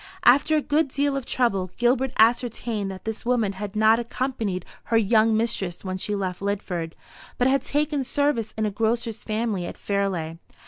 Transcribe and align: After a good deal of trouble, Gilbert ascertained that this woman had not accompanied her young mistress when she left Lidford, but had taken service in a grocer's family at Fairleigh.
After 0.25 0.55
a 0.57 0.63
good 0.63 0.87
deal 0.87 1.15
of 1.15 1.27
trouble, 1.27 1.69
Gilbert 1.77 2.11
ascertained 2.17 2.89
that 2.89 3.05
this 3.05 3.23
woman 3.23 3.53
had 3.53 3.75
not 3.75 3.99
accompanied 3.99 4.65
her 4.85 4.97
young 4.97 5.37
mistress 5.37 5.85
when 5.85 5.99
she 5.99 6.15
left 6.15 6.41
Lidford, 6.41 6.93
but 7.37 7.47
had 7.47 7.61
taken 7.61 8.03
service 8.03 8.51
in 8.57 8.65
a 8.65 8.71
grocer's 8.71 9.23
family 9.23 9.67
at 9.67 9.77
Fairleigh. 9.77 10.39